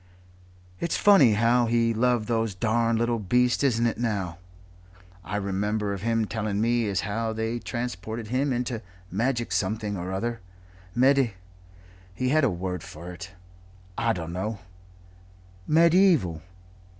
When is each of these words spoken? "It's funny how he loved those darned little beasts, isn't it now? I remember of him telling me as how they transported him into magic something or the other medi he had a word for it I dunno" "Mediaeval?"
"It's 0.79 0.97
funny 0.97 1.33
how 1.33 1.67
he 1.67 1.93
loved 1.93 2.27
those 2.27 2.55
darned 2.55 2.97
little 2.97 3.19
beasts, 3.19 3.63
isn't 3.63 3.85
it 3.85 3.99
now? 3.99 4.39
I 5.23 5.35
remember 5.35 5.93
of 5.93 6.01
him 6.01 6.25
telling 6.25 6.59
me 6.59 6.89
as 6.89 7.01
how 7.01 7.33
they 7.33 7.59
transported 7.59 8.29
him 8.29 8.51
into 8.51 8.81
magic 9.11 9.51
something 9.51 9.95
or 9.95 10.07
the 10.07 10.13
other 10.15 10.41
medi 10.95 11.33
he 12.15 12.29
had 12.29 12.43
a 12.43 12.49
word 12.49 12.81
for 12.81 13.11
it 13.11 13.33
I 13.95 14.11
dunno" 14.13 14.57
"Mediaeval?" 15.69 16.41